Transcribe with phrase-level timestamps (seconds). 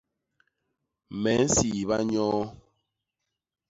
[1.21, 2.43] Me nsiiba nyoo.